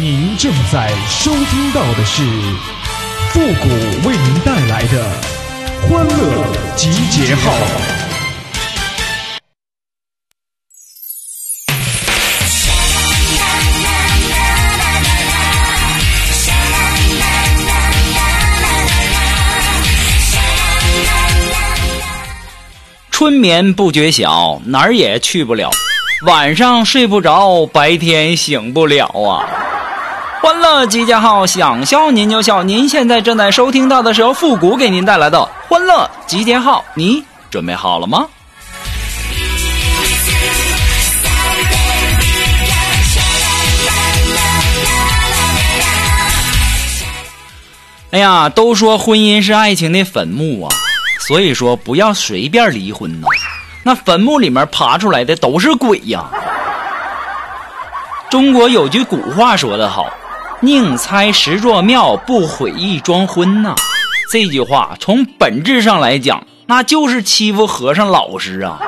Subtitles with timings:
[0.00, 2.22] 您正在收听到的是
[3.28, 5.04] 复古为您带来的
[5.82, 7.52] 欢乐集结号。
[23.10, 25.70] 春眠不觉晓，哪儿也去不了。
[26.24, 29.44] 晚上睡不着，白天醒不了啊！
[30.42, 32.64] 欢乐集结号，想笑您就笑。
[32.64, 38.26] 您现在正在收听到的是由复古给您带来的欢乐集结号，你准备好了吗？
[48.10, 50.74] 哎呀，都说婚姻是爱情的坟墓啊，
[51.20, 53.28] 所以说不要随便离婚呐。
[53.84, 56.24] 那坟墓里面爬出来的都是鬼呀！
[58.28, 60.10] 中国有句古话说得好
[60.64, 63.74] ：“宁拆十座庙，不毁一桩婚”呐。
[64.30, 68.78] 这句话从本质上来讲，那就是欺负和尚老实啊！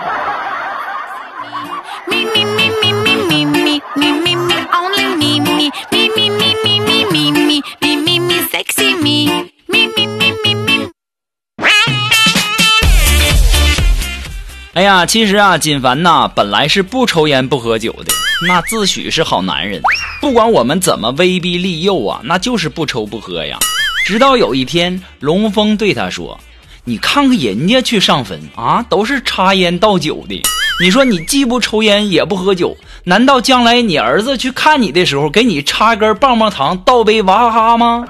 [14.75, 18.13] 哎呀，其实啊，锦凡呐，本来是不抽烟不喝酒的，
[18.49, 19.81] 那自诩是好男人。
[20.21, 23.57] 不管我们怎么威逼利诱啊，那就是不抽不喝呀。
[24.05, 26.39] 直到有一天，龙峰对他说
[26.83, 30.43] ：“你看看人家去上坟啊，都是插烟倒酒的。
[30.83, 38.05] 你说你既不抽烟也不喝酒，难道将来你儿子去看你的时候，给你插根棒棒糖，倒杯娃哈哈吗？”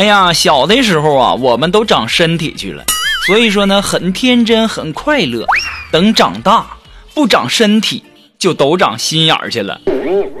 [0.00, 2.82] 哎呀，小的时候啊，我们都长身体去了，
[3.26, 5.44] 所以说呢，很天真，很快乐。
[5.92, 6.66] 等长大，
[7.12, 8.02] 不长身体，
[8.38, 9.78] 就都长心眼儿去了，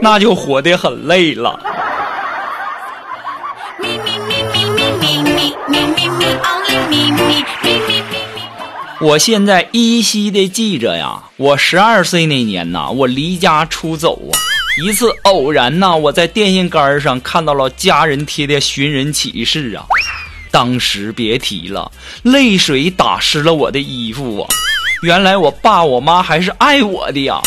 [0.00, 1.60] 那就活得很累了。
[8.98, 14.49] 我现在依稀的记着呀，我十二岁那年呐，我离家出走啊。
[14.78, 19.84] 一次偶然呐，我在电线杆上看到了家人贴的寻人启事啊，
[20.50, 21.90] 当时别提了，
[22.22, 24.48] 泪水打湿了我的衣服啊。
[25.02, 27.40] 原来我爸我妈还是爱我的呀。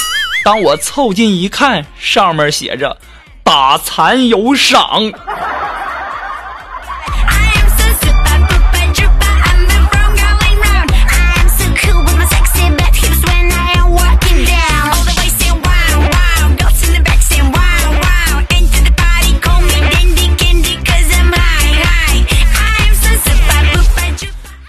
[0.43, 2.97] 当我凑近一看，上面写着
[3.43, 5.11] “打残有赏”。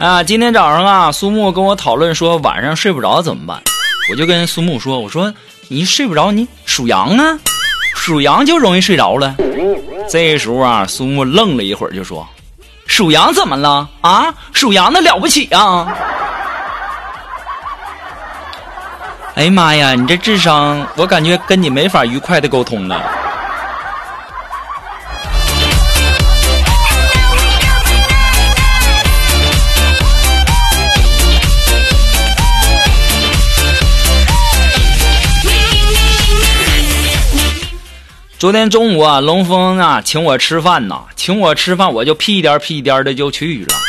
[0.04, 3.58] 啊，今天早上啊，苏木跟我讨论说晚上睡不着怎么办，
[4.10, 5.32] 我就跟苏木说，我说
[5.68, 7.38] 你睡不着，你属羊啊，
[7.96, 9.34] 属羊就容易睡着了。
[10.10, 12.28] 这时候啊，苏木愣了一会儿，就说，
[12.86, 14.26] 属羊怎么了啊？
[14.52, 15.88] 属羊的了不起啊？
[19.36, 23.23] 哎呀妈呀，你这智商，我感觉跟你没法愉快的沟通了。
[38.44, 43.80] 昨天中午啊，龙峰啊请我吃饭呐，请我吃饭我就屁颠屁颠的就去了啊。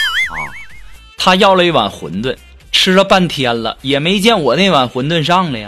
[1.18, 2.34] 他要了一碗馄饨，
[2.72, 5.68] 吃了半天了也没见我那碗馄饨上来呀。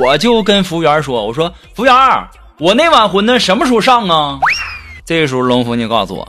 [0.00, 1.94] 我就跟服务员说：“我说服务员，
[2.58, 4.40] 我那碗馄饨什么时候上啊？”
[5.06, 6.26] 这时候龙峰就告诉我：“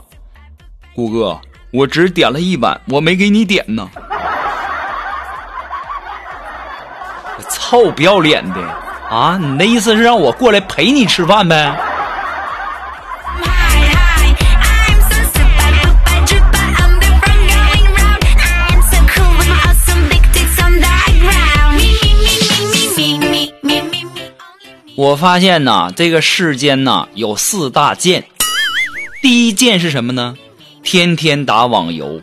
[0.94, 1.36] 顾哥，
[1.72, 3.90] 我只点了一碗，我没给你点呢。”
[7.50, 8.60] 臭不要脸的
[9.10, 9.36] 啊！
[9.42, 11.76] 你的意思是让我过来陪你吃饭呗？
[24.96, 28.24] 我发现呐，这个世间呐有四大贱。
[29.20, 30.34] 第一贱是什么呢？
[30.82, 32.18] 天天打网游，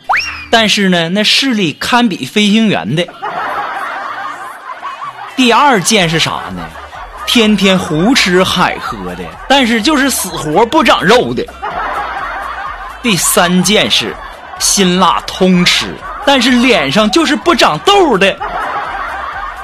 [0.50, 3.06] 但是呢，那视力堪比飞行员的。
[5.36, 6.68] 第二件是啥呢？
[7.26, 11.46] 天天胡吃海喝的，但是就是死活不长肉的。
[13.04, 14.12] 第三件是
[14.58, 15.94] 辛辣通吃，
[16.26, 18.36] 但是脸上就是不长痘的。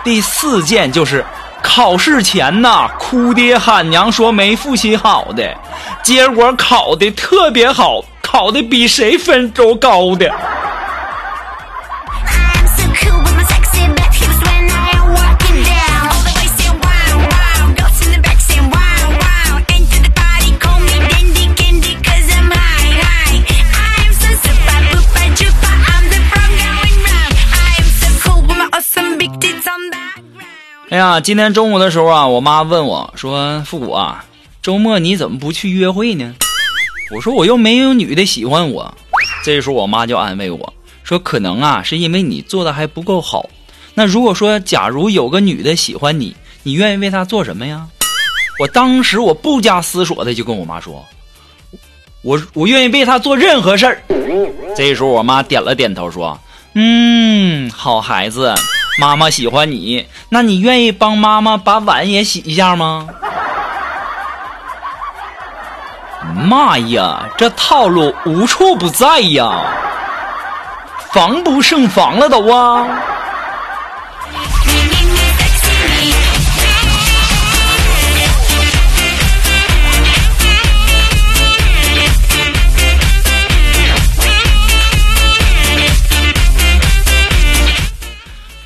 [0.05, 1.25] 第四件就是。
[1.63, 5.55] 考试前呐，哭爹喊娘说没复习好的，
[6.03, 10.31] 结果考的特别好，考的比谁分都高的。
[30.91, 34.25] 哎呀，今天中午的时候啊，我妈问我说：“复古啊，
[34.61, 36.35] 周末你怎么不去约会呢？”
[37.15, 38.93] 我说：“我又没有女的喜欢我。”
[39.45, 43.49] 这时候我妈就安慰我说：“可能啊，是因为你做的还不够好。
[43.95, 46.35] 那如果说假如有个女的喜欢你，
[46.65, 47.87] 你愿意为她做什么呀？”
[48.59, 51.07] 我当时我不加思索的就跟我妈说
[52.23, 54.03] ：“我我愿意为她做任何事儿。”
[54.77, 56.37] 这时候我妈点了点头说
[56.75, 58.53] ：“嗯，好孩子，
[59.01, 63.09] 妈妈喜欢你，那你愿意帮妈妈把碗也洗一下吗？”
[66.37, 69.51] 妈呀，这套路无处不在呀，
[71.13, 72.87] 防不胜防了都啊！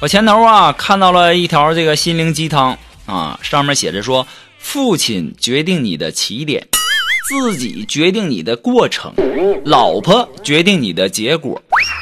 [0.05, 4.27] 我前头啊看到了一条这个心灵鸡汤啊，上面写着说：
[4.59, 6.62] 父亲决定你的起点，
[7.27, 9.15] 自己决定你的过程，
[9.65, 11.59] 老婆决定你的结果。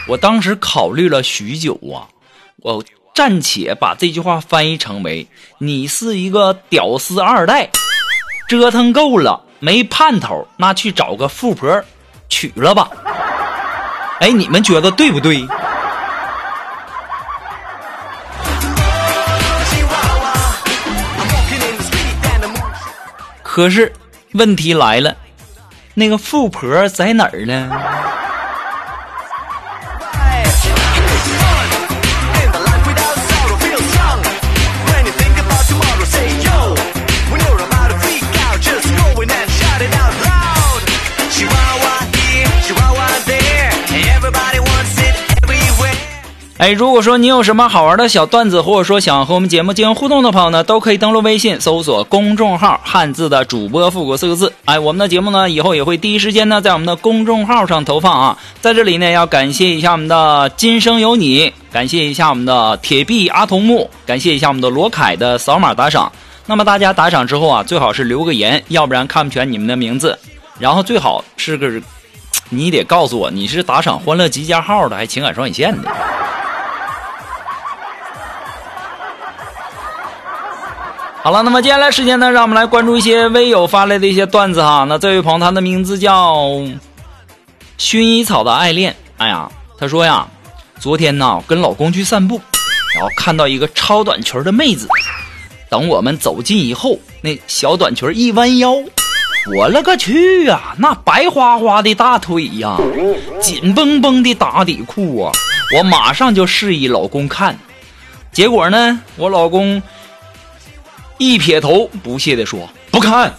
[0.08, 2.10] 我当时考虑了许久啊，
[2.56, 2.82] 我
[3.14, 5.24] 暂且把这句话翻译成为：
[5.58, 7.70] 你是一个屌丝二代，
[8.48, 11.80] 折腾够了没盼头，那去找个富婆
[12.28, 12.90] 娶了吧。
[14.18, 15.46] 哎，你们觉得对不对？
[23.54, 23.92] 可是
[24.32, 25.14] 问题来了，
[25.92, 27.70] 那个富婆在哪儿呢？
[46.62, 54.52] 哎，如果说你有什么好玩的小段子，或者说想和我们节目进行互动的朋友呢，都可以登录微信搜索公众号“汉字的主播复古”四个字。
[54.64, 58.38] 哎，我们的节目呢，以后也会第一时间呢在我们的公众号上投放啊。
[58.60, 66.12] 在这里呢，要感谢一下我们的今生有你，感谢一下我们的铁臂阿童木，感谢一下我们的罗凯的扫码打赏。
[66.46, 70.16] 那么大家打赏之后啊，最好是留个言，要不然看不全你们的名字。
[70.60, 71.68] 然后最好是个，
[72.50, 75.90] 你得告诉我你是打赏欢乐集结号的，还是情感双引线的。
[81.24, 84.84] 好了，那么接下来时间呢，让我们来关注一些微友发来的一些段子哈。
[84.88, 86.34] 那这位朋友他的名字叫
[87.78, 88.96] 薰衣草的爱恋。
[89.18, 89.48] 哎呀，
[89.78, 90.26] 他说呀，
[90.80, 92.40] 昨天呢跟老公去散步，
[92.96, 94.88] 然后看到一个超短裙的妹子。
[95.70, 98.72] 等我们走近以后，那小短裙一弯腰，
[99.54, 100.74] 我勒个去啊！
[100.76, 102.76] 那白花花的大腿呀，
[103.40, 105.32] 紧绷绷的打底裤啊，
[105.78, 107.56] 我马上就示意老公看。
[108.32, 109.80] 结果呢，我老公
[111.18, 113.32] 一撇头，不屑地说：“不看。”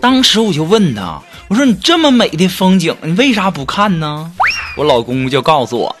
[0.00, 4.30] 当时我就问他：“我说你这么美的风景，你为啥不看呢？”
[4.76, 5.96] 我老公就告诉我：“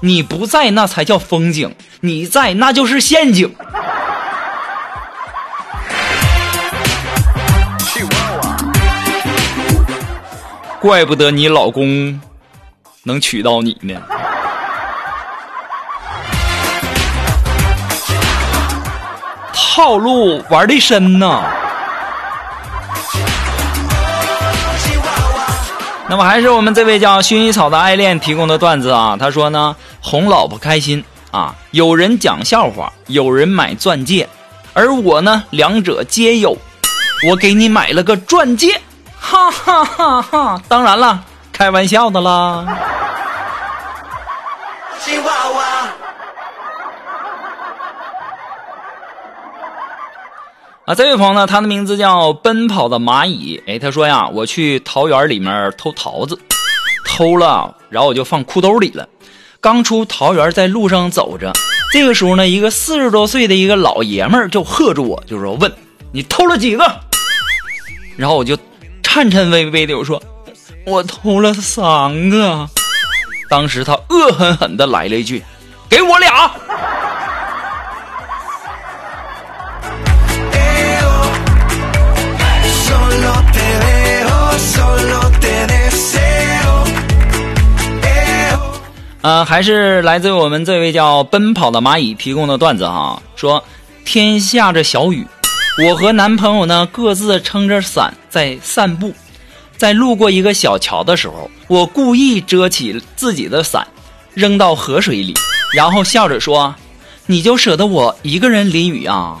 [0.00, 3.54] 你不在那才叫风景，你在那就是陷阱。”
[10.80, 12.20] 怪不得你老公
[13.04, 14.02] 能娶到你呢。
[19.74, 21.42] 套路玩的深呐。
[26.08, 31.02] 那么还是我们这位叫薰衣草的爱恋提供的段子啊，他说呢，哄老婆开心
[31.32, 34.28] 啊，有人讲笑话，有人买钻戒，
[34.74, 36.56] 而我呢，两者皆有。
[37.26, 38.80] 我给你买了个钻戒，
[39.18, 40.62] 哈哈哈哈！
[40.68, 41.18] 当然了，
[41.52, 42.64] 开玩笑的啦。
[50.86, 53.58] 啊，这位朋友呢，他的名字叫奔跑的蚂蚁。
[53.66, 56.38] 哎，他说呀，我去桃园里面偷桃子，
[57.06, 59.08] 偷了，然后我就放裤兜里了。
[59.62, 61.50] 刚出桃园，在路上走着，
[61.90, 65.72] 这个时候呢，一个四十多岁的一个老爷们儿就喝住我，就说问
[66.12, 66.84] 你偷了几个？
[68.18, 68.54] 然后我就
[69.02, 70.22] 颤颤巍巍的我说，
[70.84, 72.68] 我偷了三个。
[73.48, 75.42] 当时他恶狠狠的来了一句，
[75.88, 76.50] 给我俩。
[89.24, 93.64] 呃，还是来自我们这位叫奔跑的蚂蚁提供的段子哈，说
[94.04, 95.26] 天下着小雨，
[95.82, 99.14] 我和男朋友呢各自撑着伞在散步，
[99.78, 103.88] 在路过一个小桥的时候，我故意遮起自己的伞，
[104.34, 105.32] 扔到河水里，
[105.74, 106.74] 然后笑着说
[107.24, 109.38] ：“你就舍得我一个人淋雨啊？”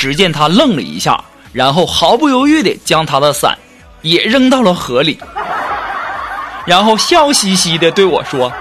[0.00, 3.56] 只见他愣了一下，然后毫不犹豫地将他的伞
[4.00, 5.16] 也扔到了河里，
[6.66, 8.52] 然后笑嘻嘻地对我说：“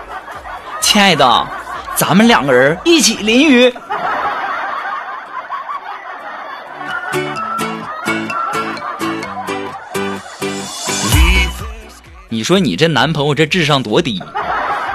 [0.82, 1.48] 亲爱的，
[1.96, 3.74] 咱们两个人一起淋雨。”
[12.28, 14.22] 你说你这男朋友这智商多低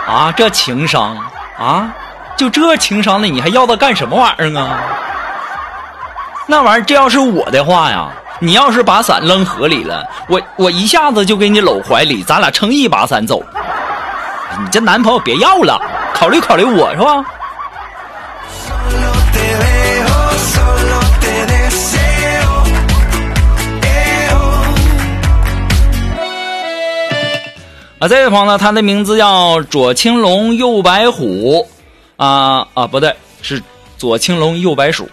[0.06, 0.32] 啊？
[0.36, 1.16] 这情商
[1.58, 1.94] 啊？
[2.36, 4.80] 就这情商的，你还要他干什么玩意儿啊？
[6.46, 13.42] 那玩意儿，这要是我的话呀，你要是把伞扔河里了，我我一下子就给你搂怀里，咱俩撑一把伞走。
[14.58, 15.80] 你这男朋友别要了，
[16.14, 17.24] 考虑考虑我是吧？
[27.98, 31.66] 啊，这位朋友呢，他的名字叫左青龙右白虎，
[32.16, 33.62] 啊啊，不对，是
[33.96, 35.08] 左青龙右白鼠。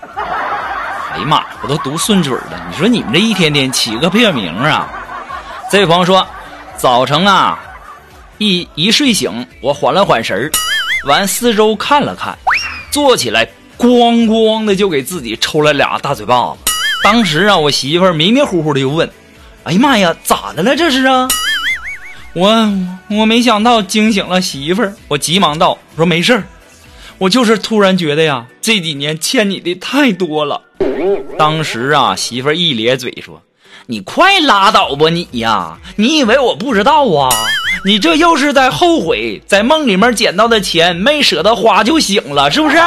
[1.13, 2.61] 哎呀妈呀，我都读顺嘴了。
[2.69, 4.87] 你说你们这一天天起个屁名啊？
[5.71, 6.25] 这位朋友说，
[6.75, 7.57] 早晨啊，
[8.43, 10.51] 一一睡醒，我缓了缓神儿，
[11.07, 12.37] 完四周看了看，
[12.91, 13.47] 坐起来，
[13.77, 16.71] 咣咣的就给自己抽了俩大嘴巴子。
[17.03, 19.09] 当时啊，我媳妇儿迷迷糊糊的就问
[19.63, 21.27] ：“哎呀妈呀，咋的了这是啊？”
[22.35, 22.49] 我
[23.09, 26.43] 我没想到惊醒了媳妇儿，我急忙道：“我说没事儿，
[27.19, 30.61] 我就是突然觉得呀，这几年欠你的太多了。”
[31.39, 33.41] 当时啊，媳妇儿一咧嘴说
[33.87, 35.77] ：“你快拉倒吧你呀！
[35.95, 37.29] 你以为我不知道啊？
[37.85, 42.77] 你这又是在后悔，在梦里面捡到的钱没舍得花就醒了，是不是？”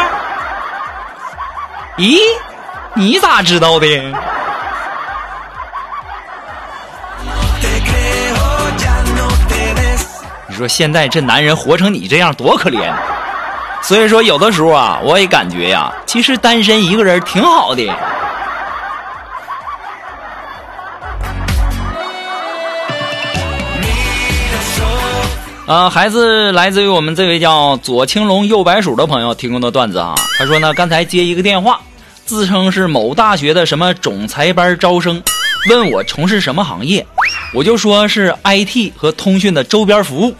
[1.98, 2.18] 咦，
[2.94, 3.86] 你咋知道的？
[10.48, 12.90] 你说现在这男人活成你这样多可怜。
[13.82, 17.86] 所以说，有的时候啊，我也感觉呀，其实单身一个人挺好的。
[25.66, 30.14] 呃，孩子来自于我们这位叫左青龙右白鼠的朋友提供的段子啊。
[30.38, 31.80] 他说呢，刚才接一个电话，
[32.24, 35.20] 自称是某大学的什么总裁班招生，
[35.68, 37.04] 问我从事什么行业，
[37.52, 40.32] 我就说是 IT 和通讯的周边服务。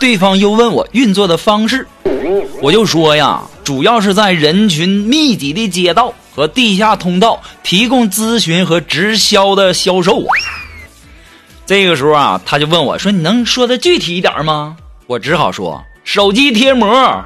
[0.00, 1.86] 对方又问我运作的方式，
[2.60, 10.24] 我就说呀，主要是在人群密集的街道和地下通道提供咨询和直销的销售。
[11.66, 14.76] 这个时候啊，他就问我说：“你能说的具体一点吗？”
[15.08, 17.24] 我只好说：“手机贴膜。”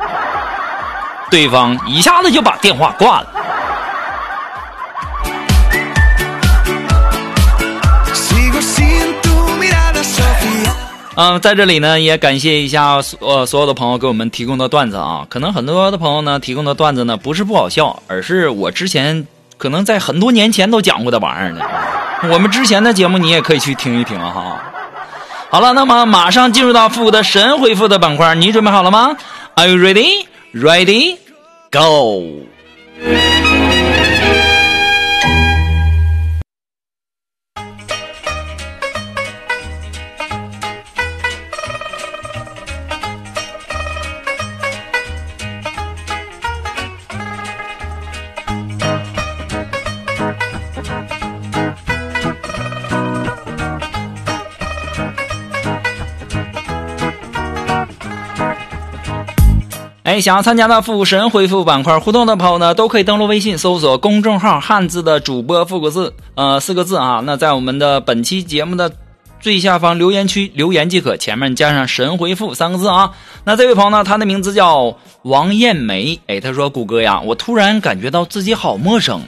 [1.30, 3.35] 对方一下子就把电话挂了。
[11.16, 15.26] 嗯，在这里呢，也感谢一下所呃所有的朋友给我们提供的段子啊。
[15.28, 19.26] 可能很多的朋友呢提供的段子呢不是不好笑，而是我之前
[19.59, 21.61] 可能在很多年前都讲过的玩意儿呢。
[22.33, 24.62] 我们之前的节目你也可以去听一听哈。
[25.50, 29.17] 好了，那么马上进入到复古的神回复的板块，你准备好了吗
[29.55, 30.27] ？Are you ready?
[30.55, 31.17] Ready?
[31.71, 32.47] Go!
[60.09, 67.21] 哎，想要参加到复古神回复板块互动的朋友呢，都可以登录微信搜索公众号“汉字的主播复古字”呃四个字啊。
[67.23, 68.91] 那在我们的本期节目的
[69.38, 73.11] 最下方留言区留言即可，前面加上“神回复”三个字啊。
[73.45, 79.21] 那这位朋友呢，他的名字叫王艳梅，哎，他说：“谷歌呀，我突然感觉到自己好陌生，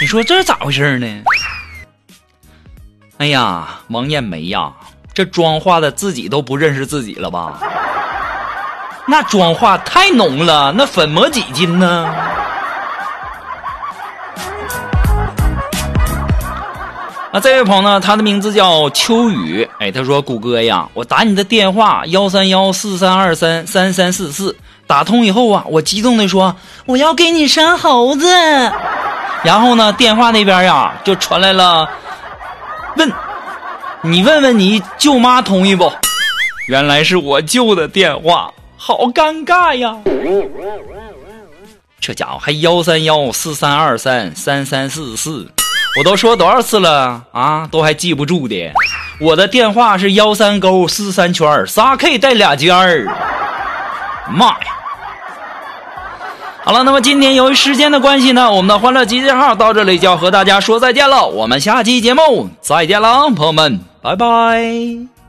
[0.00, 1.22] 你说这是咋回事呢？”
[3.18, 4.72] 哎呀，王艳梅呀，
[5.12, 7.60] 这妆化的自己都不认识自己了吧？
[9.10, 12.08] 那妆化太浓了，那粉抹几斤呢？
[17.32, 26.54] 啊，这位朋友呢，他的名字叫秋雨，哎，他说：“谷歌呀，我打你的电话幺三幺四三二三三三四四，打通以后啊，我激动的说
[26.86, 28.28] 我要给你生猴子，
[29.42, 31.88] 然后呢，电话那边呀就传来了
[32.96, 33.12] 问，
[34.02, 35.92] 你问问你舅妈同意不？
[36.68, 38.48] 原来是我舅的电话。
[38.82, 39.94] 好尴尬呀！
[42.00, 45.46] 这家伙还幺三幺四三二三三三四四，
[45.98, 48.72] 我都说多少次了啊，都还记不住的。
[49.20, 53.04] 我的电话是幺三勾四三圈仨 K 带俩尖儿。
[54.30, 54.72] 妈呀！
[56.64, 61.26] 好了，那么今天由于时间的关系呢，我们的欢乐集结号到这里就要和大家说再见了。
[61.26, 65.19] 我们下期节目再见了，朋友们，拜拜。